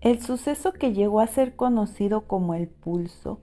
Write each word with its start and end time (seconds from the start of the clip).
El 0.00 0.22
suceso 0.22 0.72
que 0.72 0.94
llegó 0.94 1.20
a 1.20 1.26
ser 1.26 1.56
conocido 1.56 2.22
como 2.22 2.54
el 2.54 2.68
pulso 2.68 3.40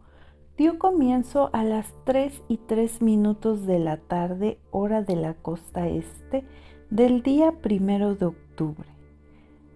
dio 0.57 0.79
comienzo 0.79 1.51
a 1.53 1.63
las 1.63 1.93
3 2.03 2.41
y 2.47 2.57
3 2.57 3.03
minutos 3.03 3.67
de 3.67 3.77
la 3.77 3.97
tarde, 3.97 4.57
hora 4.71 5.03
de 5.03 5.15
la 5.15 5.35
costa 5.35 5.87
este, 5.87 6.45
del 6.89 7.21
día 7.21 7.51
primero 7.61 8.15
de 8.15 8.25
octubre. 8.25 8.89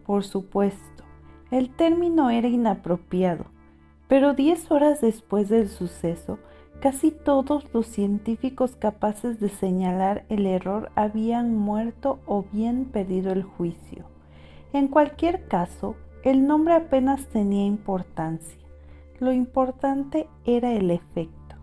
Por 0.07 0.23
supuesto, 0.23 1.04
el 1.52 1.70
término 1.70 2.31
era 2.31 2.47
inapropiado, 2.47 3.45
pero 4.07 4.33
10 4.33 4.71
horas 4.71 5.01
después 5.01 5.49
del 5.49 5.69
suceso, 5.69 6.39
casi 6.81 7.11
todos 7.11 7.71
los 7.75 7.85
científicos 7.85 8.75
capaces 8.75 9.39
de 9.39 9.49
señalar 9.49 10.25
el 10.29 10.47
error 10.47 10.91
habían 10.95 11.55
muerto 11.55 12.21
o 12.25 12.43
bien 12.51 12.85
perdido 12.85 13.31
el 13.31 13.43
juicio. 13.43 14.05
En 14.73 14.87
cualquier 14.87 15.47
caso, 15.47 15.95
el 16.23 16.45
nombre 16.45 16.76
apenas 16.76 17.26
tenía 17.27 17.66
importancia. 17.66 18.59
Lo 19.20 19.32
importante 19.32 20.28
era 20.45 20.72
el 20.72 20.91
efecto. 20.91 21.55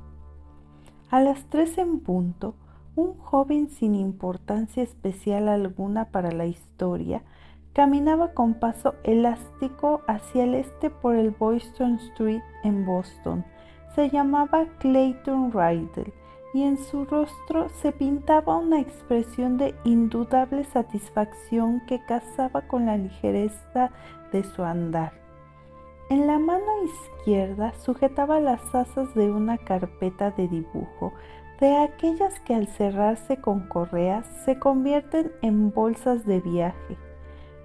A 1.10 1.20
las 1.20 1.44
tres 1.44 1.78
en 1.78 2.00
punto, 2.00 2.54
un 2.96 3.16
joven 3.18 3.70
sin 3.70 3.94
importancia 3.94 4.82
especial 4.82 5.48
alguna 5.48 6.06
para 6.06 6.32
la 6.32 6.46
historia 6.46 7.22
caminaba 7.72 8.32
con 8.32 8.54
paso 8.54 8.96
elástico 9.04 10.02
hacia 10.08 10.42
el 10.42 10.56
este 10.56 10.90
por 10.90 11.14
el 11.14 11.30
Boylston 11.30 11.94
Street 11.94 12.42
en 12.64 12.84
Boston. 12.84 13.44
Se 13.94 14.10
llamaba 14.10 14.66
Clayton 14.80 15.52
Rydell 15.52 16.12
y 16.58 16.64
en 16.64 16.76
su 16.76 17.04
rostro 17.04 17.68
se 17.68 17.92
pintaba 17.92 18.56
una 18.56 18.80
expresión 18.80 19.58
de 19.58 19.76
indudable 19.84 20.64
satisfacción 20.64 21.80
que 21.86 22.00
casaba 22.04 22.62
con 22.62 22.86
la 22.86 22.96
ligereza 22.96 23.92
de 24.32 24.42
su 24.42 24.64
andar. 24.64 25.12
En 26.10 26.26
la 26.26 26.40
mano 26.40 26.64
izquierda 26.84 27.72
sujetaba 27.78 28.40
las 28.40 28.74
asas 28.74 29.14
de 29.14 29.30
una 29.30 29.56
carpeta 29.56 30.32
de 30.32 30.48
dibujo, 30.48 31.12
de 31.60 31.76
aquellas 31.76 32.40
que 32.40 32.56
al 32.56 32.66
cerrarse 32.66 33.36
con 33.36 33.68
correas 33.68 34.26
se 34.44 34.58
convierten 34.58 35.30
en 35.42 35.70
bolsas 35.70 36.26
de 36.26 36.40
viaje. 36.40 36.98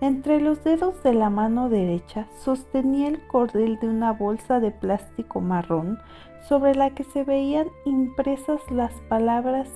Entre 0.01 0.39
los 0.39 0.63
dedos 0.63 1.01
de 1.01 1.15
la 1.15 1.31
mano 1.31 1.67
derecha 1.67 2.27
sostenía 2.37 3.07
el 3.07 3.25
cordel 3.25 3.79
de 3.79 3.87
una 3.87 4.11
bolsa 4.11 4.59
de 4.59 4.69
plástico 4.69 5.41
marrón 5.41 5.97
sobre 6.47 6.75
la 6.75 6.91
que 6.91 7.03
se 7.03 7.23
veían 7.23 7.67
impresas 7.85 8.61
las 8.69 8.93
palabras 9.09 9.69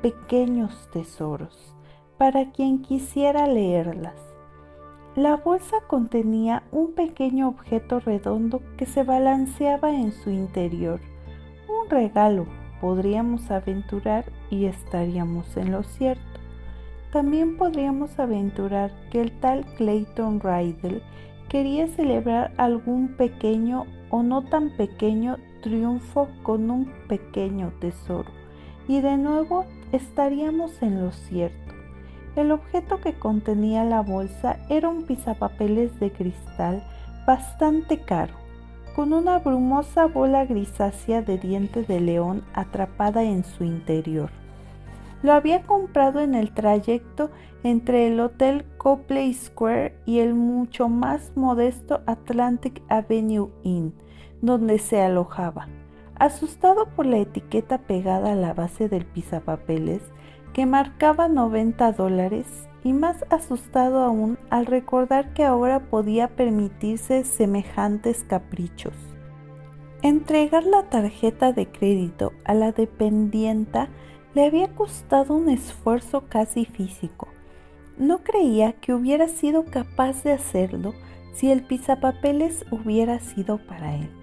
pequeños 0.00 0.88
tesoros, 0.92 1.74
para 2.18 2.50
quien 2.50 2.82
quisiera 2.82 3.46
leerlas. 3.46 4.14
La 5.14 5.36
bolsa 5.36 5.76
contenía 5.86 6.62
un 6.72 6.94
pequeño 6.94 7.48
objeto 7.48 8.00
redondo 8.00 8.62
que 8.76 8.86
se 8.86 9.02
balanceaba 9.02 9.94
en 9.94 10.12
su 10.12 10.30
interior. 10.30 11.00
Un 11.68 11.90
regalo, 11.90 12.46
podríamos 12.80 13.50
aventurar 13.50 14.24
y 14.50 14.64
estaríamos 14.64 15.56
en 15.56 15.72
lo 15.72 15.82
cierto. 15.82 16.22
También 17.12 17.58
podríamos 17.58 18.18
aventurar 18.18 18.90
que 19.10 19.20
el 19.20 19.38
tal 19.38 19.66
Clayton 19.76 20.40
Rydell 20.40 21.02
quería 21.50 21.86
celebrar 21.88 22.54
algún 22.56 23.08
pequeño 23.16 23.84
o 24.08 24.22
no 24.22 24.42
tan 24.42 24.70
pequeño 24.70 25.36
triunfo 25.62 26.28
con 26.42 26.70
un 26.70 26.92
pequeño 27.08 27.72
tesoro. 27.80 28.30
Y 28.86 29.00
de 29.00 29.16
nuevo 29.16 29.64
estaríamos 29.92 30.82
en 30.82 31.02
lo 31.02 31.12
cierto. 31.12 31.72
El 32.36 32.50
objeto 32.50 33.00
que 33.00 33.14
contenía 33.14 33.84
la 33.84 34.00
bolsa 34.00 34.58
era 34.68 34.88
un 34.88 35.04
pisapapeles 35.04 35.98
de 36.00 36.12
cristal 36.12 36.82
bastante 37.26 38.00
caro, 38.00 38.34
con 38.94 39.12
una 39.12 39.38
brumosa 39.38 40.06
bola 40.06 40.44
grisácea 40.44 41.22
de 41.22 41.38
diente 41.38 41.82
de 41.82 42.00
león 42.00 42.42
atrapada 42.54 43.22
en 43.22 43.44
su 43.44 43.64
interior. 43.64 44.30
Lo 45.22 45.32
había 45.32 45.62
comprado 45.62 46.20
en 46.20 46.34
el 46.34 46.52
trayecto 46.52 47.30
entre 47.62 48.08
el 48.08 48.18
Hotel 48.18 48.64
Copley 48.76 49.32
Square 49.34 49.94
y 50.04 50.18
el 50.18 50.34
mucho 50.34 50.88
más 50.88 51.32
modesto 51.36 52.00
Atlantic 52.06 52.82
Avenue 52.88 53.50
Inn, 53.62 53.94
donde 54.42 54.78
se 54.78 55.00
alojaba. 55.00 55.68
Asustado 56.18 56.86
por 56.94 57.06
la 57.06 57.18
etiqueta 57.18 57.78
pegada 57.78 58.32
a 58.32 58.36
la 58.36 58.52
base 58.52 58.88
del 58.88 59.06
pisapapeles, 59.06 60.02
que 60.52 60.66
marcaba 60.66 61.28
90 61.28 61.92
dólares 61.92 62.46
y 62.84 62.92
más 62.92 63.24
asustado 63.30 64.00
aún 64.00 64.38
al 64.50 64.66
recordar 64.66 65.32
que 65.32 65.44
ahora 65.44 65.80
podía 65.80 66.28
permitirse 66.28 67.24
semejantes 67.24 68.24
caprichos. 68.24 68.94
Entregar 70.02 70.64
la 70.64 70.82
tarjeta 70.90 71.52
de 71.52 71.68
crédito 71.70 72.32
a 72.44 72.54
la 72.54 72.72
dependienta 72.72 73.88
le 74.34 74.44
había 74.44 74.74
costado 74.74 75.34
un 75.34 75.48
esfuerzo 75.48 76.24
casi 76.28 76.64
físico. 76.64 77.28
No 77.98 78.18
creía 78.18 78.72
que 78.72 78.94
hubiera 78.94 79.28
sido 79.28 79.64
capaz 79.64 80.24
de 80.24 80.32
hacerlo 80.32 80.92
si 81.32 81.50
el 81.50 81.62
pisapapeles 81.62 82.64
hubiera 82.70 83.20
sido 83.20 83.58
para 83.58 83.94
él. 83.94 84.21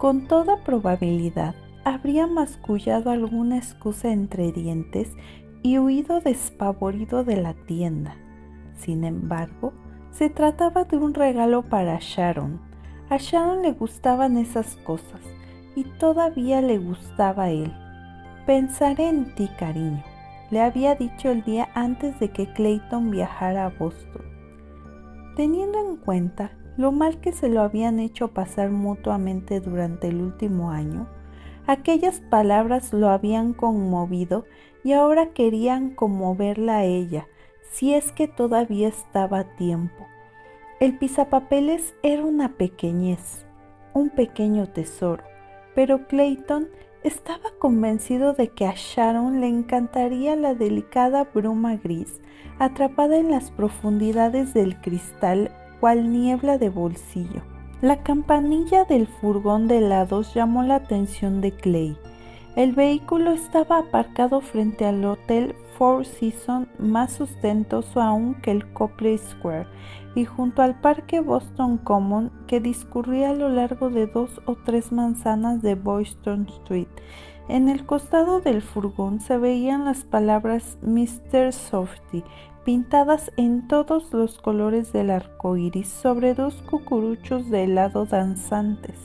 Con 0.00 0.28
toda 0.28 0.64
probabilidad, 0.64 1.54
habría 1.84 2.26
mascullado 2.26 3.10
alguna 3.10 3.58
excusa 3.58 4.10
entre 4.10 4.50
dientes 4.50 5.12
y 5.62 5.76
huido 5.76 6.22
despavorido 6.22 7.22
de 7.22 7.36
la 7.36 7.52
tienda. 7.52 8.16
Sin 8.72 9.04
embargo, 9.04 9.74
se 10.10 10.30
trataba 10.30 10.84
de 10.84 10.96
un 10.96 11.12
regalo 11.12 11.68
para 11.68 11.98
Sharon. 12.00 12.62
A 13.10 13.18
Sharon 13.18 13.60
le 13.60 13.72
gustaban 13.72 14.38
esas 14.38 14.74
cosas 14.76 15.20
y 15.76 15.84
todavía 15.84 16.62
le 16.62 16.78
gustaba 16.78 17.50
él. 17.50 17.70
Pensaré 18.46 19.10
en 19.10 19.34
ti, 19.34 19.50
cariño, 19.58 20.02
le 20.50 20.62
había 20.62 20.94
dicho 20.94 21.30
el 21.30 21.44
día 21.44 21.68
antes 21.74 22.18
de 22.20 22.30
que 22.30 22.50
Clayton 22.54 23.10
viajara 23.10 23.66
a 23.66 23.68
Boston. 23.68 24.22
Teniendo 25.36 25.78
en 25.78 25.96
cuenta 25.98 26.52
lo 26.80 26.92
mal 26.92 27.20
que 27.20 27.32
se 27.32 27.50
lo 27.50 27.60
habían 27.60 28.00
hecho 28.00 28.28
pasar 28.28 28.70
mutuamente 28.70 29.60
durante 29.60 30.08
el 30.08 30.22
último 30.22 30.70
año, 30.70 31.08
aquellas 31.66 32.20
palabras 32.20 32.94
lo 32.94 33.10
habían 33.10 33.52
conmovido 33.52 34.46
y 34.82 34.92
ahora 34.92 35.26
querían 35.34 35.90
conmoverla 35.90 36.78
a 36.78 36.84
ella, 36.84 37.26
si 37.70 37.92
es 37.92 38.12
que 38.12 38.28
todavía 38.28 38.88
estaba 38.88 39.40
a 39.40 39.56
tiempo. 39.56 40.06
El 40.80 40.96
pisapapeles 40.96 41.94
era 42.02 42.24
una 42.24 42.56
pequeñez, 42.56 43.44
un 43.92 44.08
pequeño 44.08 44.66
tesoro, 44.70 45.22
pero 45.74 46.06
Clayton 46.08 46.68
estaba 47.02 47.50
convencido 47.58 48.32
de 48.32 48.48
que 48.48 48.66
a 48.66 48.72
Sharon 48.74 49.40
le 49.42 49.48
encantaría 49.48 50.34
la 50.34 50.54
delicada 50.54 51.24
bruma 51.24 51.76
gris, 51.76 52.20
atrapada 52.58 53.18
en 53.18 53.30
las 53.30 53.50
profundidades 53.50 54.54
del 54.54 54.80
cristal 54.80 55.50
cual 55.80 56.12
niebla 56.12 56.58
de 56.58 56.68
bolsillo. 56.68 57.42
La 57.80 58.02
campanilla 58.02 58.84
del 58.84 59.06
furgón 59.06 59.66
de 59.66 59.78
helados 59.78 60.34
llamó 60.34 60.62
la 60.62 60.76
atención 60.76 61.40
de 61.40 61.52
Clay. 61.52 61.96
El 62.54 62.72
vehículo 62.72 63.30
estaba 63.30 63.78
aparcado 63.78 64.40
frente 64.42 64.84
al 64.84 65.02
Hotel 65.04 65.54
Four 65.78 66.04
Seasons, 66.04 66.68
más 66.78 67.18
ostentoso 67.22 68.02
aún 68.02 68.34
que 68.34 68.50
el 68.50 68.70
Copley 68.72 69.16
Square, 69.16 69.66
y 70.14 70.26
junto 70.26 70.60
al 70.60 70.78
Parque 70.78 71.20
Boston 71.20 71.78
Common 71.78 72.30
que 72.46 72.60
discurría 72.60 73.30
a 73.30 73.34
lo 73.34 73.48
largo 73.48 73.88
de 73.88 74.06
dos 74.06 74.42
o 74.44 74.56
tres 74.56 74.92
manzanas 74.92 75.62
de 75.62 75.74
Boylston 75.76 76.48
Street. 76.48 76.88
En 77.48 77.68
el 77.68 77.86
costado 77.86 78.40
del 78.40 78.62
furgón 78.62 79.20
se 79.20 79.38
veían 79.38 79.84
las 79.84 80.04
palabras 80.04 80.76
Mr. 80.82 81.52
Softy 81.52 82.22
pintadas 82.64 83.32
en 83.36 83.66
todos 83.68 84.12
los 84.12 84.38
colores 84.38 84.92
del 84.92 85.10
arco 85.10 85.56
iris 85.56 85.88
sobre 85.88 86.34
dos 86.34 86.62
cucuruchos 86.68 87.50
de 87.50 87.64
helado 87.64 88.06
danzantes. 88.06 88.98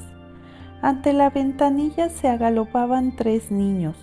Ante 0.81 1.13
la 1.13 1.29
ventanilla 1.29 2.09
se 2.09 2.27
agalopaban 2.27 3.15
tres 3.15 3.51
niños, 3.51 3.95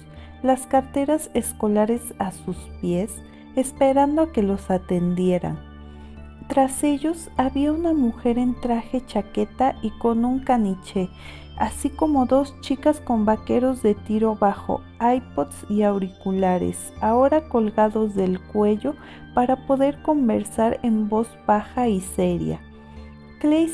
las 0.42 0.66
carteras 0.66 1.30
escolares 1.34 2.14
a 2.18 2.32
sus 2.32 2.56
pies, 2.80 3.22
esperando 3.54 4.22
a 4.22 4.32
que 4.32 4.42
los 4.42 4.70
atendieran. 4.70 5.58
Tras 6.48 6.82
ellos 6.82 7.30
había 7.36 7.72
una 7.72 7.92
mujer 7.92 8.38
en 8.38 8.60
traje 8.60 9.04
chaqueta 9.06 9.76
y 9.82 9.90
con 9.98 10.24
un 10.24 10.40
caniche, 10.40 11.08
así 11.56 11.90
como 11.90 12.26
dos 12.26 12.58
chicas 12.60 13.00
con 13.00 13.24
vaqueros 13.24 13.82
de 13.82 13.94
tiro 13.94 14.36
bajo, 14.36 14.80
iPods 15.00 15.66
y 15.68 15.82
auriculares, 15.82 16.92
ahora 17.00 17.48
colgados 17.48 18.14
del 18.14 18.40
cuello 18.40 18.94
para 19.34 19.66
poder 19.66 20.02
conversar 20.02 20.78
en 20.82 21.08
voz 21.08 21.28
baja 21.46 21.88
y 21.88 22.00
seria. 22.00 22.60
Clay 23.40 23.68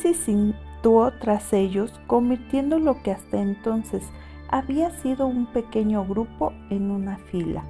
tras 1.20 1.52
ellos, 1.52 2.00
convirtiendo 2.06 2.78
lo 2.78 3.02
que 3.02 3.10
hasta 3.10 3.40
entonces 3.40 4.04
había 4.48 4.90
sido 4.90 5.26
un 5.26 5.46
pequeño 5.46 6.04
grupo 6.06 6.52
en 6.70 6.90
una 6.90 7.19
fila. 7.19 7.64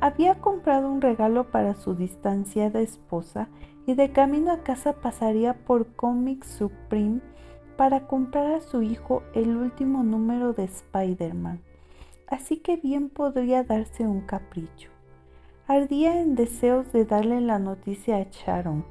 Había 0.00 0.36
comprado 0.36 0.90
un 0.90 1.00
regalo 1.00 1.44
para 1.50 1.74
su 1.74 1.94
distanciada 1.94 2.80
esposa 2.80 3.48
y 3.86 3.94
de 3.94 4.10
camino 4.10 4.52
a 4.52 4.62
casa 4.62 4.94
pasaría 4.94 5.54
por 5.64 5.94
Comic 5.94 6.44
Supreme 6.44 7.20
para 7.80 8.06
comprar 8.06 8.52
a 8.52 8.60
su 8.60 8.82
hijo 8.82 9.22
el 9.32 9.56
último 9.56 10.02
número 10.02 10.52
de 10.52 10.64
Spider-Man. 10.64 11.62
Así 12.26 12.58
que 12.58 12.76
bien 12.76 13.08
podría 13.08 13.64
darse 13.64 14.06
un 14.06 14.20
capricho. 14.20 14.90
Ardía 15.66 16.20
en 16.20 16.34
deseos 16.34 16.92
de 16.92 17.06
darle 17.06 17.40
la 17.40 17.58
noticia 17.58 18.18
a 18.18 18.26
Sharon, 18.30 18.84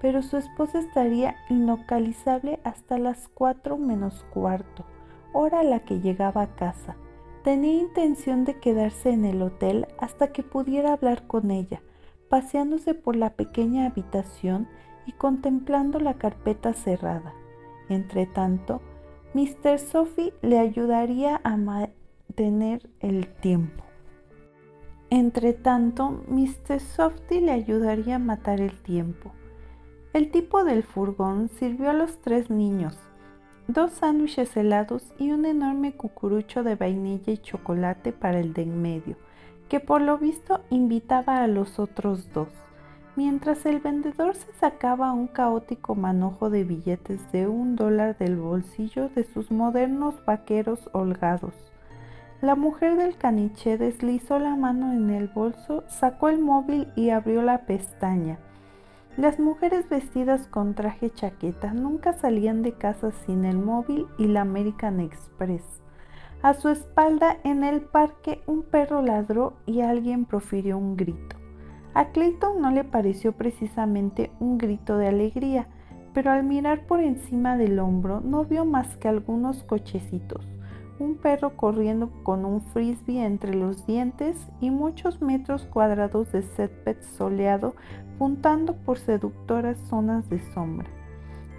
pero 0.00 0.22
su 0.22 0.36
esposa 0.36 0.78
estaría 0.78 1.34
inlocalizable 1.50 2.60
hasta 2.62 2.98
las 2.98 3.26
cuatro 3.26 3.78
menos 3.78 4.24
cuarto, 4.32 4.84
hora 5.32 5.58
a 5.58 5.64
la 5.64 5.80
que 5.80 5.98
llegaba 5.98 6.42
a 6.42 6.54
casa. 6.54 6.94
Tenía 7.42 7.80
intención 7.80 8.44
de 8.44 8.60
quedarse 8.60 9.10
en 9.10 9.24
el 9.24 9.42
hotel 9.42 9.88
hasta 9.98 10.28
que 10.28 10.44
pudiera 10.44 10.92
hablar 10.92 11.26
con 11.26 11.50
ella, 11.50 11.82
paseándose 12.28 12.94
por 12.94 13.16
la 13.16 13.30
pequeña 13.30 13.86
habitación 13.86 14.68
y 15.04 15.10
contemplando 15.10 15.98
la 15.98 16.14
carpeta 16.14 16.74
cerrada. 16.74 17.34
Entre 17.88 18.26
tanto, 18.26 18.80
Mr. 19.34 19.78
Sophie 19.78 20.32
le 20.42 20.58
ayudaría 20.58 21.40
a 21.44 21.56
mantener 21.56 22.88
el 23.00 23.28
tiempo. 23.28 23.84
Entre 25.10 25.52
tanto, 25.52 26.24
Mr. 26.28 26.80
Sophie 26.80 27.40
le 27.40 27.52
ayudaría 27.52 28.16
a 28.16 28.18
matar 28.18 28.60
el 28.60 28.76
tiempo. 28.82 29.32
El 30.12 30.30
tipo 30.30 30.64
del 30.64 30.82
furgón 30.82 31.48
sirvió 31.48 31.90
a 31.90 31.92
los 31.92 32.20
tres 32.22 32.50
niños, 32.50 32.98
dos 33.68 33.92
sándwiches 33.92 34.56
helados 34.56 35.12
y 35.18 35.30
un 35.30 35.44
enorme 35.44 35.92
cucurucho 35.92 36.62
de 36.64 36.74
vainilla 36.74 37.32
y 37.32 37.38
chocolate 37.38 38.12
para 38.12 38.40
el 38.40 38.52
de 38.52 38.62
en 38.62 38.82
medio, 38.82 39.16
que 39.68 39.78
por 39.78 40.00
lo 40.00 40.18
visto 40.18 40.62
invitaba 40.70 41.42
a 41.42 41.46
los 41.46 41.78
otros 41.78 42.32
dos 42.32 42.48
mientras 43.16 43.64
el 43.64 43.80
vendedor 43.80 44.36
se 44.36 44.52
sacaba 44.52 45.12
un 45.12 45.26
caótico 45.26 45.94
manojo 45.94 46.50
de 46.50 46.64
billetes 46.64 47.32
de 47.32 47.48
un 47.48 47.74
dólar 47.74 48.16
del 48.18 48.36
bolsillo 48.36 49.08
de 49.08 49.24
sus 49.24 49.50
modernos 49.50 50.22
vaqueros 50.24 50.90
holgados. 50.92 51.54
La 52.42 52.54
mujer 52.54 52.96
del 52.96 53.16
caniche 53.16 53.78
deslizó 53.78 54.38
la 54.38 54.54
mano 54.56 54.92
en 54.92 55.08
el 55.08 55.28
bolso, 55.28 55.84
sacó 55.88 56.28
el 56.28 56.38
móvil 56.38 56.88
y 56.94 57.08
abrió 57.08 57.40
la 57.40 57.62
pestaña. 57.64 58.38
Las 59.16 59.38
mujeres 59.38 59.88
vestidas 59.88 60.46
con 60.46 60.74
traje 60.74 61.10
chaqueta 61.10 61.72
nunca 61.72 62.12
salían 62.12 62.62
de 62.62 62.72
casa 62.72 63.12
sin 63.24 63.46
el 63.46 63.56
móvil 63.56 64.06
y 64.18 64.26
la 64.26 64.42
American 64.42 65.00
Express. 65.00 65.64
A 66.42 66.52
su 66.52 66.68
espalda 66.68 67.38
en 67.42 67.64
el 67.64 67.80
parque 67.80 68.42
un 68.46 68.62
perro 68.62 69.00
ladró 69.00 69.54
y 69.64 69.80
alguien 69.80 70.26
profirió 70.26 70.76
un 70.76 70.98
grito. 70.98 71.45
A 71.96 72.08
Clayton 72.08 72.60
no 72.60 72.70
le 72.72 72.84
pareció 72.84 73.32
precisamente 73.32 74.30
un 74.38 74.58
grito 74.58 74.98
de 74.98 75.08
alegría, 75.08 75.66
pero 76.12 76.30
al 76.30 76.44
mirar 76.44 76.86
por 76.86 77.00
encima 77.00 77.56
del 77.56 77.78
hombro 77.78 78.20
no 78.20 78.44
vio 78.44 78.66
más 78.66 78.98
que 78.98 79.08
algunos 79.08 79.62
cochecitos, 79.62 80.46
un 80.98 81.14
perro 81.16 81.56
corriendo 81.56 82.10
con 82.22 82.44
un 82.44 82.60
frisbee 82.60 83.24
entre 83.24 83.54
los 83.54 83.86
dientes 83.86 84.36
y 84.60 84.68
muchos 84.68 85.22
metros 85.22 85.64
cuadrados 85.64 86.32
de 86.32 86.42
césped 86.42 86.98
soleado 87.16 87.74
puntando 88.18 88.76
por 88.76 88.98
seductoras 88.98 89.78
zonas 89.88 90.28
de 90.28 90.38
sombra 90.52 90.90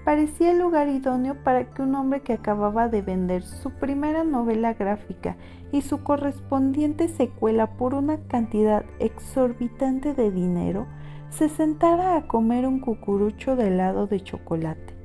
parecía 0.07 0.51
el 0.51 0.59
lugar 0.59 0.87
idóneo 0.87 1.35
para 1.43 1.65
que 1.65 1.81
un 1.81 1.93
hombre 1.93 2.21
que 2.21 2.31
acababa 2.31 2.87
de 2.87 3.01
vender 3.01 3.43
su 3.43 3.71
primera 3.71 4.23
novela 4.23 4.73
gráfica 4.73 5.35
y 5.73 5.81
su 5.81 6.01
correspondiente 6.01 7.09
secuela 7.09 7.75
por 7.75 7.93
una 7.93 8.17
cantidad 8.29 8.85
exorbitante 8.99 10.13
de 10.13 10.31
dinero 10.31 10.87
se 11.29 11.49
sentara 11.49 12.15
a 12.15 12.25
comer 12.25 12.65
un 12.65 12.79
cucurucho 12.79 13.57
de 13.57 13.67
helado 13.67 14.07
de 14.07 14.23
chocolate. 14.23 14.95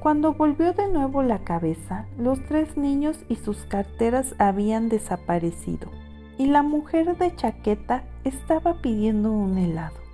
Cuando 0.00 0.32
volvió 0.32 0.72
de 0.72 0.88
nuevo 0.88 1.22
la 1.22 1.40
cabeza, 1.40 2.06
los 2.16 2.42
tres 2.46 2.78
niños 2.78 3.26
y 3.28 3.36
sus 3.36 3.66
carteras 3.66 4.34
habían 4.38 4.88
desaparecido 4.88 5.90
y 6.38 6.46
la 6.46 6.62
mujer 6.62 7.18
de 7.18 7.36
chaqueta 7.36 8.04
estaba 8.24 8.80
pidiendo 8.80 9.30
un 9.30 9.58
helado. 9.58 10.07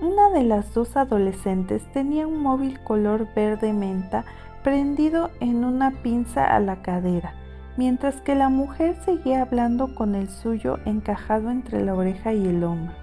Una 0.00 0.30
de 0.30 0.44
las 0.44 0.72
dos 0.72 0.96
adolescentes 0.96 1.82
tenía 1.92 2.26
un 2.26 2.42
móvil 2.42 2.80
color 2.80 3.28
verde 3.34 3.74
menta 3.74 4.24
prendido 4.62 5.30
en 5.40 5.62
una 5.62 5.90
pinza 5.90 6.46
a 6.46 6.58
la 6.58 6.80
cadera, 6.80 7.34
mientras 7.76 8.14
que 8.22 8.34
la 8.34 8.48
mujer 8.48 8.96
seguía 9.04 9.42
hablando 9.42 9.94
con 9.94 10.14
el 10.14 10.30
suyo 10.30 10.78
encajado 10.86 11.50
entre 11.50 11.84
la 11.84 11.94
oreja 11.94 12.32
y 12.32 12.48
el 12.48 12.64
hombro. 12.64 12.94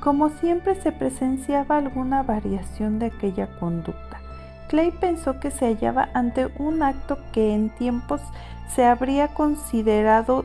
Como 0.00 0.28
siempre 0.28 0.74
se 0.74 0.92
presenciaba 0.92 1.78
alguna 1.78 2.22
variación 2.22 2.98
de 2.98 3.06
aquella 3.06 3.46
conducta. 3.58 4.20
Clay 4.68 4.90
pensó 4.90 5.40
que 5.40 5.50
se 5.50 5.64
hallaba 5.64 6.10
ante 6.12 6.48
un 6.58 6.82
acto 6.82 7.16
que 7.32 7.54
en 7.54 7.70
tiempos 7.70 8.20
se 8.74 8.84
habría 8.84 9.28
considerado 9.28 10.44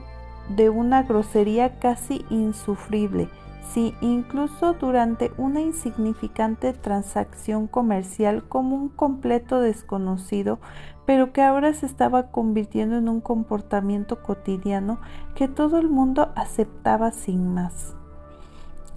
de 0.55 0.69
una 0.69 1.03
grosería 1.03 1.79
casi 1.79 2.25
insufrible, 2.29 3.27
si 3.61 3.95
incluso 4.01 4.73
durante 4.73 5.31
una 5.37 5.61
insignificante 5.61 6.73
transacción 6.73 7.67
comercial 7.67 8.43
como 8.47 8.75
un 8.75 8.89
completo 8.89 9.61
desconocido, 9.61 10.59
pero 11.05 11.33
que 11.33 11.41
ahora 11.41 11.73
se 11.73 11.85
estaba 11.85 12.31
convirtiendo 12.31 12.97
en 12.97 13.09
un 13.09 13.21
comportamiento 13.21 14.21
cotidiano 14.21 14.99
que 15.35 15.47
todo 15.47 15.77
el 15.77 15.89
mundo 15.89 16.31
aceptaba 16.35 17.11
sin 17.11 17.53
más. 17.53 17.95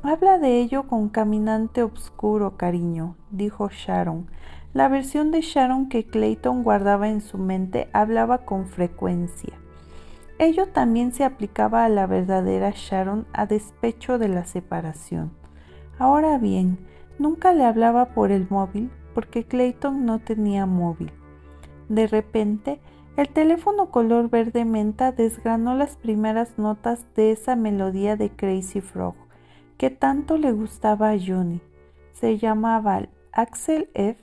Habla 0.02 0.38
de 0.38 0.60
ello 0.60 0.82
con 0.82 1.08
caminante 1.08 1.82
obscuro, 1.82 2.56
cariño, 2.56 3.16
dijo 3.30 3.70
Sharon. 3.70 4.26
La 4.74 4.88
versión 4.88 5.30
de 5.30 5.40
Sharon 5.40 5.88
que 5.88 6.04
Clayton 6.04 6.62
guardaba 6.62 7.08
en 7.08 7.20
su 7.20 7.38
mente 7.38 7.88
hablaba 7.92 8.38
con 8.38 8.66
frecuencia. 8.66 9.63
Ello 10.38 10.66
también 10.66 11.12
se 11.12 11.24
aplicaba 11.24 11.84
a 11.84 11.88
la 11.88 12.06
verdadera 12.06 12.72
Sharon 12.74 13.26
a 13.32 13.46
despecho 13.46 14.18
de 14.18 14.28
la 14.28 14.44
separación. 14.44 15.32
Ahora 15.98 16.38
bien, 16.38 16.78
nunca 17.18 17.52
le 17.52 17.64
hablaba 17.64 18.06
por 18.06 18.32
el 18.32 18.46
móvil 18.50 18.90
porque 19.14 19.44
Clayton 19.44 20.04
no 20.04 20.18
tenía 20.18 20.66
móvil. 20.66 21.12
De 21.88 22.08
repente, 22.08 22.80
el 23.16 23.28
teléfono 23.28 23.90
color 23.92 24.28
verde 24.28 24.64
menta 24.64 25.12
desgranó 25.12 25.76
las 25.76 25.96
primeras 25.96 26.58
notas 26.58 27.06
de 27.14 27.30
esa 27.30 27.54
melodía 27.54 28.16
de 28.16 28.30
Crazy 28.30 28.80
Frog 28.80 29.14
que 29.78 29.90
tanto 29.90 30.36
le 30.36 30.50
gustaba 30.50 31.10
a 31.10 31.18
Johnny. 31.18 31.60
Se 32.12 32.38
llamaba 32.38 33.08
Axel 33.32 33.88
F. 33.94 34.22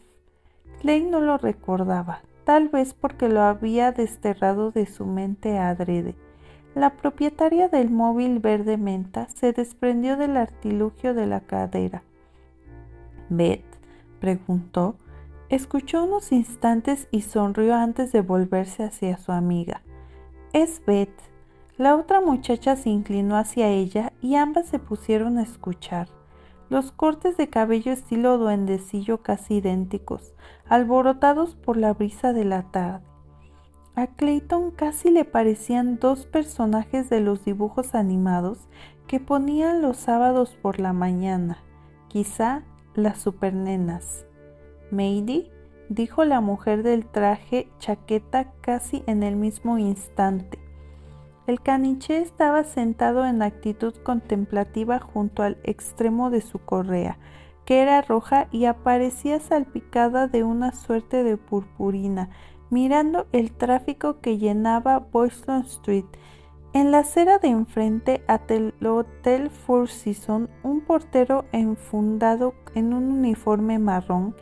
Clay 0.82 1.04
no 1.04 1.22
lo 1.22 1.38
recordaba, 1.38 2.22
tal 2.44 2.70
vez 2.70 2.94
porque 2.94 3.30
lo 3.30 3.42
había 3.42 3.92
desterrado 3.92 4.72
de 4.72 4.86
su 4.86 5.06
mente 5.06 5.58
adrede. 5.58 6.16
La 6.74 6.92
propietaria 6.92 7.68
del 7.68 7.90
móvil 7.90 8.40
verde 8.40 8.78
menta 8.78 9.28
se 9.30 9.52
desprendió 9.52 10.18
del 10.18 10.38
artilugio 10.38 11.14
de 11.14 11.28
la 11.28 11.42
cadera. 11.42 12.04
Beth, 13.30 13.66
preguntó, 14.20 14.96
escuchó 15.50 16.06
unos 16.06 16.32
instantes 16.32 17.08
y 17.12 17.22
sonrió 17.22 17.76
antes 17.76 18.12
de 18.12 18.22
volverse 18.22 18.84
hacia 18.84 19.18
su 19.18 19.32
amiga. 19.32 19.82
Es 20.54 20.82
Beth. 20.86 21.10
La 21.78 21.96
otra 21.96 22.22
muchacha 22.22 22.76
se 22.76 22.90
inclinó 22.90 23.36
hacia 23.38 23.68
ella 23.68 24.14
y 24.22 24.36
ambas 24.36 24.68
se 24.68 24.80
pusieron 24.80 25.38
a 25.38 25.44
escuchar 25.44 26.08
los 26.72 26.94
cortes 26.94 27.36
de 27.36 27.50
cabello 27.50 27.92
estilo 27.92 28.38
duendecillo 28.38 29.22
casi 29.22 29.56
idénticos, 29.56 30.34
alborotados 30.70 31.54
por 31.54 31.76
la 31.76 31.94
brisa 31.94 32.32
de 32.32 32.46
la 32.46 32.72
tarde. 32.72 33.06
A 33.94 34.08
Clayton 34.08 34.72
casi 34.72 35.10
le 35.10 35.26
parecían 35.26 36.00
dos 36.00 36.26
personajes 36.26 37.10
de 37.10 37.20
los 37.20 37.44
dibujos 37.44 37.94
animados 37.94 38.70
que 39.06 39.20
ponían 39.20 39.82
los 39.82 39.98
sábados 39.98 40.58
por 40.62 40.80
la 40.80 40.94
mañana, 40.94 41.58
quizá 42.08 42.64
las 42.96 43.18
supernenas. 43.18 44.26
Mady, 44.92 45.52
dijo 45.90 46.24
la 46.24 46.40
mujer 46.40 46.84
del 46.84 47.06
traje 47.06 47.68
chaqueta 47.80 48.54
casi 48.62 49.04
en 49.08 49.24
el 49.24 49.36
mismo 49.36 49.78
instante. 49.78 50.58
El 51.52 51.60
caniche 51.60 52.22
estaba 52.22 52.64
sentado 52.64 53.26
en 53.26 53.42
actitud 53.42 53.94
contemplativa 54.04 55.00
junto 55.00 55.44
al 55.44 55.58
extremo 55.66 56.30
de 56.30 56.40
su 56.40 56.60
correa, 56.60 57.18
que 57.66 57.82
era 57.82 58.02
roja 58.02 58.48
y 58.52 58.64
aparecía 58.64 59.38
salpicada 59.42 60.28
de 60.28 60.46
una 60.46 60.72
suerte 60.72 61.26
de 61.26 61.36
purpurina, 61.36 62.30
mirando 62.70 63.28
el 63.34 63.52
tráfico 63.52 64.22
que 64.22 64.38
llenaba 64.38 65.00
Boston 65.00 65.64
Street. 65.64 66.06
En 66.72 66.92
la 66.92 67.00
acera 67.00 67.38
de 67.38 67.50
enfrente 67.50 68.24
el 68.48 68.74
Hotel 68.88 69.50
Four 69.50 69.90
Seasons, 69.90 70.50
un 70.64 70.80
portero 70.80 71.44
enfundado 71.52 72.54
en 72.76 72.94
un 72.94 73.12
uniforme 73.12 73.78
marrón, 73.78 74.38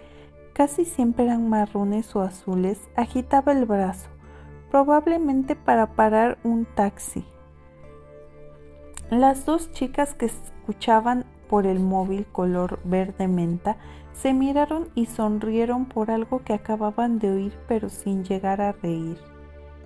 casi 0.54 0.86
siempre 0.86 1.25
eran 1.25 1.50
marrones 1.50 2.16
o 2.16 2.22
azules, 2.22 2.88
agitaba 2.96 3.51
el 3.54 3.66
brazo 3.66 4.12
probablemente 4.72 5.56
para 5.56 5.96
parar 5.96 6.38
un 6.44 6.66
taxi. 6.66 7.26
Las 9.10 9.46
dos 9.46 9.72
chicas 9.72 10.14
que 10.14 10.28
escuchaban 10.28 11.26
por 11.50 11.66
el 11.66 11.80
móvil 11.80 12.28
color 12.28 12.80
verde 12.84 13.28
menta 13.28 13.78
Se 14.14 14.34
miraron 14.34 14.90
y 14.96 15.06
sonrieron 15.06 15.86
por 15.86 16.12
algo 16.12 16.44
que 16.44 16.54
acababan 16.54 17.20
de 17.20 17.32
oír 17.32 17.54
pero 17.68 17.90
sin 17.90 18.24
llegar 18.24 18.62
a 18.62 18.74
reír. 18.74 19.18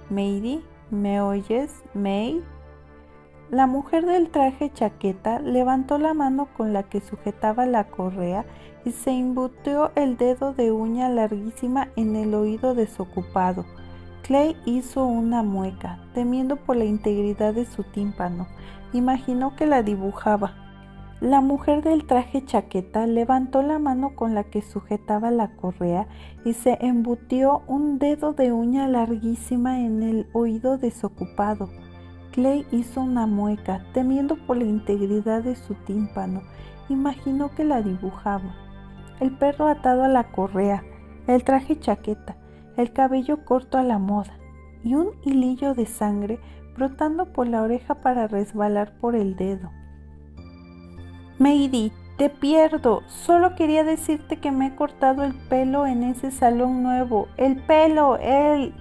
Mady, 0.10 0.64
¿me 0.90 1.22
oyes, 1.22 1.84
May? 1.94 2.44
La 3.52 3.68
mujer 3.68 4.06
del 4.06 4.32
traje 4.32 4.72
chaqueta 4.74 5.40
levantó 5.40 6.00
la 6.00 6.16
mano 6.16 6.48
con 6.58 6.74
la 6.74 6.84
que 6.84 7.00
sujetaba 7.00 7.68
la 7.68 7.84
correa 7.86 8.46
y 8.84 8.92
se 8.92 9.12
embutió 9.12 9.92
el 9.96 10.18
dedo 10.18 10.54
de 10.54 10.72
uña 10.72 11.08
larguísima 11.10 11.90
en 11.96 12.16
el 12.16 12.34
oído 12.34 12.74
desocupado. 12.74 13.66
Clay 14.24 14.56
hizo 14.66 15.06
una 15.06 15.44
mueca, 15.44 16.00
temiendo 16.14 16.56
por 16.56 16.78
la 16.78 16.86
integridad 16.86 17.54
de 17.54 17.66
su 17.66 17.84
tímpano. 17.84 18.48
Imaginó 18.94 19.54
que 19.58 19.66
la 19.66 19.84
dibujaba. 19.84 20.54
La 21.20 21.42
mujer 21.42 21.84
del 21.84 22.08
traje 22.08 22.46
chaqueta 22.46 23.06
levantó 23.06 23.62
la 23.62 23.80
mano 23.80 24.16
con 24.16 24.34
la 24.34 24.46
que 24.46 24.62
sujetaba 24.62 25.30
la 25.30 25.58
correa 25.58 26.08
y 26.46 26.54
se 26.54 26.78
embutió 26.80 27.64
un 27.68 28.00
dedo 28.00 28.32
de 28.32 28.54
uña 28.54 28.88
larguísima 28.88 29.82
en 29.82 30.02
el 30.02 30.28
oído 30.32 30.78
desocupado. 30.78 31.70
Clay 32.32 32.66
hizo 32.72 33.02
una 33.02 33.28
mueca, 33.28 33.86
temiendo 33.94 34.38
por 34.48 34.56
la 34.56 34.64
integridad 34.64 35.44
de 35.44 35.58
su 35.58 35.74
tímpano. 35.74 36.44
Imaginó 36.88 37.54
que 37.56 37.66
la 37.66 37.82
dibujaba. 37.82 38.56
El 39.20 39.38
perro 39.38 39.68
atado 39.68 40.04
a 40.04 40.08
la 40.08 40.32
correa, 40.32 40.82
el 41.28 41.44
traje 41.44 41.78
chaqueta, 41.78 42.38
el 42.78 42.92
cabello 42.92 43.46
corto 43.46 43.78
a 43.78 43.84
la 43.84 44.00
moda 44.00 44.34
y 44.84 44.96
un 44.96 45.12
hilillo 45.24 45.74
de 45.74 45.86
sangre 45.86 46.40
brotando 46.76 47.32
por 47.32 47.48
la 47.48 47.62
oreja 47.62 47.96
para 47.96 48.28
resbalar 48.28 48.94
por 49.00 49.16
el 49.16 49.36
dedo. 49.36 49.72
Mady, 51.40 51.92
te 52.18 52.30
pierdo. 52.30 53.02
Solo 53.08 53.56
quería 53.56 53.84
decirte 53.84 54.38
que 54.38 54.52
me 54.52 54.68
he 54.68 54.76
cortado 54.76 55.24
el 55.24 55.34
pelo 55.34 55.86
en 55.88 56.04
ese 56.04 56.32
salón 56.32 56.84
nuevo. 56.84 57.28
El 57.38 57.58
pelo, 57.58 58.18
el... 58.18 58.74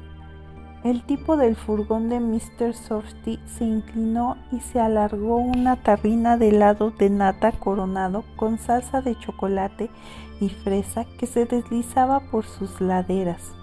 El 0.85 1.05
tipo 1.05 1.37
del 1.37 1.55
furgón 1.55 2.09
de 2.09 2.19
Mr. 2.19 2.75
Softy 2.75 3.39
se 3.47 3.65
inclinó 3.65 4.37
y 4.51 4.59
se 4.59 4.81
alargó 4.81 5.37
una 5.37 5.77
tarrina 5.77 6.37
de 6.37 6.49
helado 6.49 6.91
de 6.91 7.09
nata 7.09 7.53
coronado 7.53 8.25
con 8.35 8.59
salsa 8.59 9.01
de 9.01 9.17
chocolate 9.17 9.91
y 10.41 10.49
fresa 10.49 11.05
que 11.19 11.27
se 11.27 11.47
deslizaba 11.47 12.19
por 12.19 12.47
sus 12.47 12.81
laderas. 12.81 13.55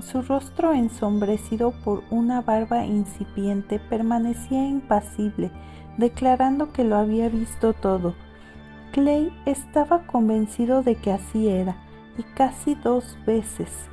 Su 0.00 0.22
rostro 0.22 0.72
ensombrecido 0.72 1.72
por 1.84 2.02
una 2.10 2.40
barba 2.40 2.84
incipiente 2.84 3.78
permanecía 3.78 4.66
impasible, 4.66 5.50
declarando 5.98 6.72
que 6.72 6.84
lo 6.84 6.96
había 6.96 7.28
visto 7.28 7.72
todo. 7.72 8.14
Clay 8.92 9.32
estaba 9.46 10.06
convencido 10.06 10.82
de 10.82 10.96
que 10.96 11.12
así 11.12 11.48
era, 11.48 11.76
y 12.18 12.22
casi 12.34 12.74
dos 12.74 13.18
veces 13.26 13.90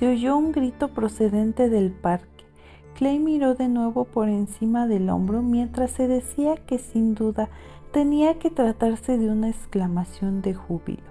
se 0.00 0.08
oyó 0.08 0.34
un 0.38 0.50
grito 0.50 0.88
procedente 0.88 1.68
del 1.68 1.92
parque. 1.92 2.46
Clay 2.94 3.18
miró 3.18 3.54
de 3.54 3.68
nuevo 3.68 4.06
por 4.06 4.30
encima 4.30 4.86
del 4.86 5.10
hombro 5.10 5.42
mientras 5.42 5.90
se 5.90 6.08
decía 6.08 6.56
que 6.56 6.78
sin 6.78 7.14
duda 7.14 7.50
tenía 7.92 8.38
que 8.38 8.50
tratarse 8.50 9.18
de 9.18 9.28
una 9.28 9.50
exclamación 9.50 10.40
de 10.40 10.54
júbilo. 10.54 11.02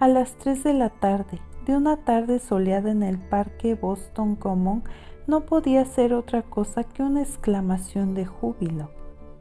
A 0.00 0.08
las 0.08 0.34
tres 0.36 0.64
de 0.64 0.74
la 0.74 0.90
tarde, 0.90 1.40
de 1.66 1.76
una 1.76 1.96
tarde 1.96 2.38
soleada 2.38 2.90
en 2.90 3.02
el 3.02 3.18
parque 3.18 3.74
Boston 3.74 4.36
Common, 4.36 4.84
no 5.26 5.40
podía 5.46 5.84
ser 5.84 6.14
otra 6.14 6.42
cosa 6.42 6.84
que 6.84 7.02
una 7.02 7.22
exclamación 7.22 8.14
de 8.14 8.24
júbilo, 8.24 8.90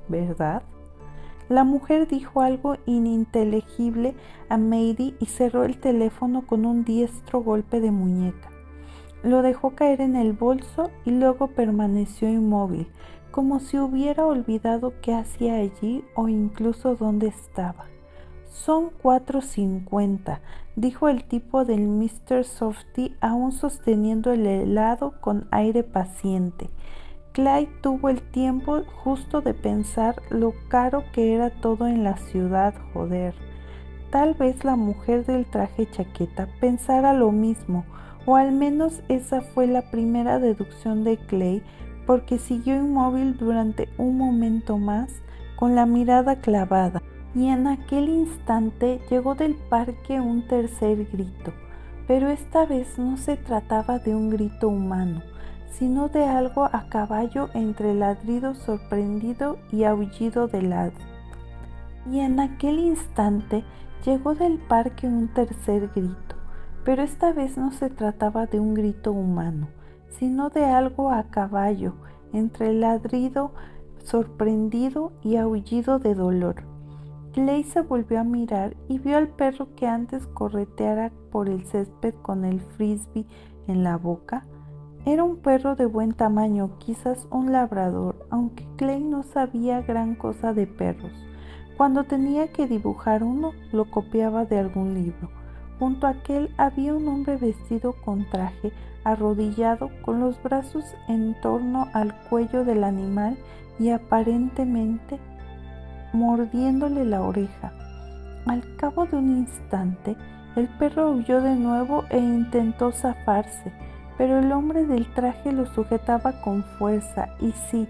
¿verdad? 0.07 0.63
La 1.47 1.63
mujer 1.63 2.07
dijo 2.07 2.41
algo 2.41 2.77
ininteligible 2.87 4.15
a 4.49 4.57
Mady 4.57 5.15
y 5.19 5.25
cerró 5.27 5.63
el 5.63 5.77
teléfono 5.77 6.47
con 6.47 6.65
un 6.65 6.83
diestro 6.83 7.43
golpe 7.43 7.79
de 7.79 7.91
muñeca. 7.91 8.49
Lo 9.21 9.43
dejó 9.43 9.75
caer 9.75 10.01
en 10.01 10.15
el 10.15 10.33
bolso 10.33 10.89
y 11.05 11.11
luego 11.11 11.47
permaneció 11.47 12.27
inmóvil, 12.27 12.87
como 13.29 13.59
si 13.59 13.77
hubiera 13.77 14.25
olvidado 14.25 14.93
qué 15.01 15.13
hacía 15.13 15.55
allí 15.55 16.03
o 16.15 16.27
incluso 16.27 16.95
dónde 16.95 17.27
estaba. 17.27 17.85
Son 18.55 18.89
cuatro 19.01 19.41
cincuenta, 19.41 20.39
dijo 20.77 21.09
el 21.09 21.25
tipo 21.25 21.65
del 21.65 21.89
Mr. 21.89 22.45
Softy 22.45 23.13
aún 23.19 23.51
sosteniendo 23.51 24.31
el 24.31 24.47
helado 24.47 25.19
con 25.19 25.45
aire 25.51 25.83
paciente. 25.83 26.69
Clyde 27.33 27.69
tuvo 27.81 28.07
el 28.07 28.21
tiempo 28.21 28.81
justo 29.03 29.41
de 29.41 29.53
pensar 29.53 30.15
lo 30.29 30.53
caro 30.69 31.03
que 31.11 31.35
era 31.35 31.49
todo 31.49 31.85
en 31.85 32.05
la 32.05 32.15
ciudad, 32.15 32.73
joder. 32.93 33.35
Tal 34.09 34.35
vez 34.35 34.63
la 34.63 34.77
mujer 34.77 35.25
del 35.25 35.45
traje 35.45 35.87
chaqueta 35.91 36.47
pensara 36.61 37.13
lo 37.13 37.33
mismo, 37.33 37.83
o 38.25 38.37
al 38.37 38.53
menos 38.53 39.03
esa 39.09 39.41
fue 39.41 39.67
la 39.67 39.91
primera 39.91 40.39
deducción 40.39 41.03
de 41.03 41.17
Clay, 41.17 41.61
porque 42.07 42.37
siguió 42.39 42.77
inmóvil 42.77 43.37
durante 43.37 43.89
un 43.97 44.17
momento 44.17 44.77
más 44.77 45.11
con 45.57 45.75
la 45.75 45.85
mirada 45.85 46.37
clavada, 46.37 47.01
y 47.35 47.49
en 47.49 47.67
aquel 47.67 48.09
instante 48.09 48.99
llegó 49.09 49.35
del 49.35 49.53
parque 49.55 50.19
un 50.19 50.47
tercer 50.47 51.05
grito, 51.11 51.53
pero 52.07 52.29
esta 52.29 52.65
vez 52.65 52.97
no 52.97 53.17
se 53.17 53.37
trataba 53.37 53.99
de 53.99 54.15
un 54.15 54.29
grito 54.29 54.69
humano, 54.69 55.21
sino 55.69 56.07
de 56.07 56.25
algo 56.25 56.65
a 56.65 56.87
caballo 56.89 57.49
entre 57.53 57.93
ladrido 57.93 58.55
sorprendido 58.55 59.59
y 59.71 59.83
aullido 59.83 60.47
de 60.47 60.61
lado. 60.61 60.93
Y 62.11 62.19
en 62.19 62.39
aquel 62.39 62.79
instante 62.79 63.63
llegó 64.05 64.33
del 64.33 64.57
parque 64.57 65.07
un 65.07 65.27
tercer 65.27 65.89
grito 65.93 66.35
pero 66.85 67.01
esta 67.01 67.33
vez 67.33 67.57
no 67.57 67.71
se 67.71 67.89
trataba 67.89 68.45
de 68.45 68.59
un 68.59 68.75
grito 68.75 69.11
humano, 69.11 69.67
sino 70.07 70.49
de 70.51 70.65
algo 70.65 71.11
a 71.11 71.23
caballo, 71.23 71.95
entre 72.31 72.73
ladrido 72.73 73.51
sorprendido 74.03 75.11
y 75.23 75.37
aullido 75.37 75.97
de 75.97 76.13
dolor. 76.13 76.74
Se 77.35 77.81
volvió 77.81 78.21
a 78.21 78.23
mirar 78.23 78.77
y 78.87 78.99
vio 78.99 79.17
al 79.17 79.27
perro 79.27 79.67
que 79.75 79.85
antes 79.85 80.25
correteara 80.27 81.11
por 81.29 81.49
el 81.49 81.65
césped 81.65 82.13
con 82.21 82.45
el 82.45 82.61
frisbee 82.61 83.25
en 83.67 83.83
la 83.83 83.97
boca. 83.97 84.45
Era 85.05 85.25
un 85.25 85.41
perro 85.41 85.75
de 85.75 85.85
buen 85.85 86.13
tamaño, 86.13 86.77
quizás 86.79 87.27
un 87.31 87.51
labrador, 87.51 88.25
aunque 88.29 88.65
Clay 88.77 89.03
no 89.03 89.23
sabía 89.23 89.81
gran 89.81 90.15
cosa 90.15 90.53
de 90.53 90.65
perros. 90.65 91.11
Cuando 91.75 92.05
tenía 92.05 92.53
que 92.53 92.67
dibujar 92.67 93.21
uno, 93.21 93.51
lo 93.73 93.91
copiaba 93.91 94.45
de 94.45 94.57
algún 94.57 94.93
libro. 94.93 95.29
Junto 95.77 96.07
a 96.07 96.11
aquel 96.11 96.49
había 96.55 96.93
un 96.93 97.05
hombre 97.09 97.35
vestido 97.35 97.95
con 98.05 98.29
traje, 98.29 98.71
arrodillado, 99.03 99.89
con 100.03 100.21
los 100.21 100.41
brazos 100.41 100.85
en 101.09 101.35
torno 101.41 101.89
al 101.91 102.17
cuello 102.29 102.63
del 102.63 102.85
animal 102.85 103.37
y 103.77 103.89
aparentemente 103.89 105.19
mordiéndole 106.15 107.05
la 107.05 107.21
oreja. 107.21 107.73
Al 108.45 108.63
cabo 108.77 109.05
de 109.05 109.17
un 109.17 109.37
instante, 109.37 110.15
el 110.55 110.67
perro 110.77 111.11
huyó 111.11 111.41
de 111.41 111.55
nuevo 111.55 112.05
e 112.09 112.17
intentó 112.17 112.91
zafarse, 112.91 113.71
pero 114.17 114.39
el 114.39 114.51
hombre 114.51 114.85
del 114.85 115.11
traje 115.13 115.51
lo 115.51 115.65
sujetaba 115.65 116.41
con 116.41 116.63
fuerza 116.77 117.29
y 117.39 117.51
sí, 117.69 117.87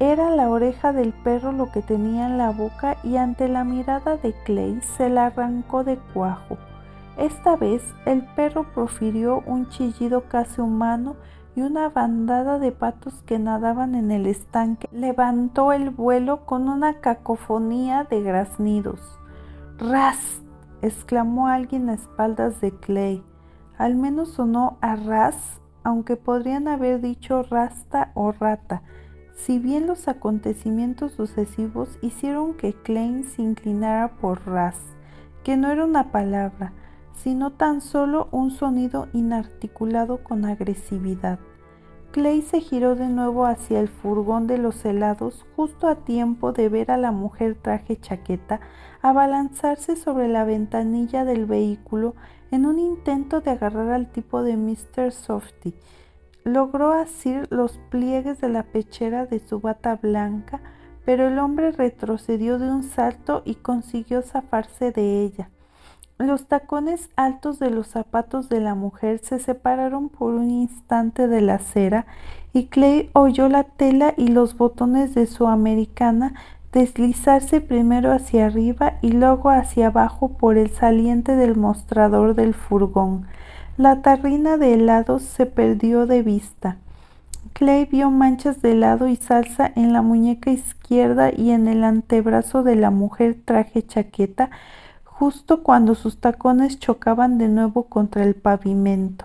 era 0.00 0.30
la 0.30 0.50
oreja 0.50 0.92
del 0.92 1.12
perro 1.12 1.52
lo 1.52 1.70
que 1.70 1.80
tenía 1.80 2.26
en 2.26 2.36
la 2.36 2.50
boca 2.50 2.96
y 3.04 3.16
ante 3.16 3.48
la 3.48 3.62
mirada 3.62 4.16
de 4.16 4.34
Clay 4.44 4.80
se 4.96 5.08
la 5.08 5.26
arrancó 5.26 5.84
de 5.84 5.98
cuajo. 6.12 6.58
Esta 7.16 7.56
vez 7.56 7.82
el 8.04 8.22
perro 8.34 8.66
profirió 8.74 9.44
un 9.46 9.68
chillido 9.68 10.22
casi 10.22 10.60
humano 10.60 11.14
y 11.56 11.62
una 11.62 11.88
bandada 11.88 12.58
de 12.58 12.72
patos 12.72 13.22
que 13.26 13.38
nadaban 13.38 13.94
en 13.94 14.10
el 14.10 14.26
estanque 14.26 14.88
levantó 14.92 15.72
el 15.72 15.90
vuelo 15.90 16.44
con 16.46 16.68
una 16.68 17.00
cacofonía 17.00 18.04
de 18.04 18.22
graznidos. 18.22 19.00
¡Ras! 19.78 20.42
exclamó 20.82 21.48
alguien 21.48 21.88
a 21.88 21.94
espaldas 21.94 22.60
de 22.60 22.72
Clay. 22.72 23.22
Al 23.78 23.96
menos 23.96 24.30
sonó 24.32 24.76
a 24.80 24.96
ras, 24.96 25.60
aunque 25.82 26.16
podrían 26.16 26.68
haber 26.68 27.00
dicho 27.00 27.42
rasta 27.42 28.10
o 28.14 28.32
rata, 28.32 28.82
si 29.34 29.58
bien 29.58 29.86
los 29.86 30.08
acontecimientos 30.08 31.12
sucesivos 31.12 31.98
hicieron 32.02 32.54
que 32.54 32.72
Clay 32.72 33.24
se 33.24 33.42
inclinara 33.42 34.16
por 34.16 34.46
ras, 34.46 34.78
que 35.42 35.56
no 35.56 35.70
era 35.70 35.84
una 35.84 36.12
palabra, 36.12 36.72
sino 37.14 37.52
tan 37.52 37.80
solo 37.80 38.28
un 38.30 38.50
sonido 38.50 39.08
inarticulado 39.12 40.22
con 40.22 40.44
agresividad. 40.44 41.38
Clay 42.14 42.42
se 42.42 42.60
giró 42.60 42.94
de 42.94 43.08
nuevo 43.08 43.44
hacia 43.44 43.80
el 43.80 43.88
furgón 43.88 44.46
de 44.46 44.56
los 44.56 44.84
helados 44.84 45.44
justo 45.56 45.88
a 45.88 45.96
tiempo 45.96 46.52
de 46.52 46.68
ver 46.68 46.92
a 46.92 46.96
la 46.96 47.10
mujer 47.10 47.56
traje 47.60 47.96
chaqueta 47.96 48.60
abalanzarse 49.02 49.96
sobre 49.96 50.28
la 50.28 50.44
ventanilla 50.44 51.24
del 51.24 51.44
vehículo 51.44 52.14
en 52.52 52.66
un 52.66 52.78
intento 52.78 53.40
de 53.40 53.50
agarrar 53.50 53.90
al 53.90 54.12
tipo 54.12 54.44
de 54.44 54.56
Mr. 54.56 55.10
Softy. 55.10 55.74
Logró 56.44 56.92
asir 56.92 57.48
los 57.50 57.80
pliegues 57.90 58.40
de 58.40 58.48
la 58.48 58.62
pechera 58.62 59.26
de 59.26 59.40
su 59.40 59.58
bata 59.58 59.96
blanca, 59.96 60.60
pero 61.04 61.26
el 61.26 61.40
hombre 61.40 61.72
retrocedió 61.72 62.60
de 62.60 62.70
un 62.70 62.84
salto 62.84 63.42
y 63.44 63.56
consiguió 63.56 64.22
zafarse 64.22 64.92
de 64.92 65.24
ella. 65.24 65.50
Los 66.18 66.46
tacones 66.46 67.10
altos 67.16 67.58
de 67.58 67.70
los 67.70 67.88
zapatos 67.88 68.48
de 68.48 68.60
la 68.60 68.76
mujer 68.76 69.18
se 69.18 69.40
separaron 69.40 70.08
por 70.08 70.34
un 70.34 70.48
instante 70.48 71.26
de 71.26 71.40
la 71.40 71.54
acera 71.54 72.06
y 72.52 72.66
Clay 72.66 73.10
oyó 73.14 73.48
la 73.48 73.64
tela 73.64 74.14
y 74.16 74.28
los 74.28 74.56
botones 74.56 75.16
de 75.16 75.26
su 75.26 75.48
americana 75.48 76.34
deslizarse 76.72 77.60
primero 77.60 78.12
hacia 78.12 78.46
arriba 78.46 78.94
y 79.02 79.10
luego 79.10 79.50
hacia 79.50 79.88
abajo 79.88 80.28
por 80.28 80.56
el 80.56 80.70
saliente 80.70 81.34
del 81.34 81.56
mostrador 81.56 82.36
del 82.36 82.54
furgón. 82.54 83.26
La 83.76 84.00
tarrina 84.00 84.56
de 84.56 84.74
helados 84.74 85.22
se 85.22 85.46
perdió 85.46 86.06
de 86.06 86.22
vista. 86.22 86.76
Clay 87.54 87.86
vio 87.86 88.10
manchas 88.10 88.62
de 88.62 88.72
helado 88.72 89.08
y 89.08 89.16
salsa 89.16 89.70
en 89.74 89.92
la 89.92 90.00
muñeca 90.00 90.52
izquierda 90.52 91.30
y 91.36 91.50
en 91.50 91.66
el 91.66 91.82
antebrazo 91.82 92.62
de 92.62 92.76
la 92.76 92.90
mujer 92.90 93.36
traje 93.44 93.84
chaqueta 93.84 94.50
justo 95.24 95.62
cuando 95.62 95.94
sus 95.94 96.18
tacones 96.18 96.78
chocaban 96.78 97.38
de 97.38 97.48
nuevo 97.48 97.84
contra 97.84 98.24
el 98.24 98.34
pavimento. 98.34 99.24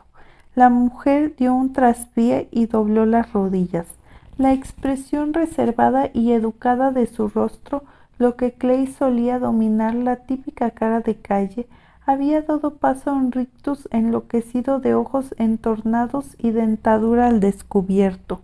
La 0.55 0.69
mujer 0.69 1.35
dio 1.35 1.53
un 1.53 1.73
traspié 1.73 2.47
y 2.51 2.67
dobló 2.67 3.05
las 3.05 3.33
rodillas. 3.33 3.85
La 4.37 4.53
expresión 4.53 5.33
reservada 5.33 6.09
y 6.13 6.31
educada 6.31 6.93
de 6.93 7.05
su 7.05 7.27
rostro, 7.27 7.83
lo 8.17 8.37
que 8.37 8.53
Clay 8.53 8.87
solía 8.87 9.39
dominar 9.39 9.93
la 9.93 10.15
típica 10.15 10.71
cara 10.71 11.01
de 11.01 11.17
calle, 11.17 11.67
había 12.05 12.43
dado 12.43 12.75
paso 12.75 13.09
a 13.09 13.13
un 13.13 13.33
rictus 13.33 13.89
enloquecido 13.91 14.79
de 14.79 14.95
ojos 14.95 15.35
entornados 15.37 16.37
y 16.37 16.51
dentadura 16.51 17.27
al 17.27 17.41
descubierto. 17.41 18.39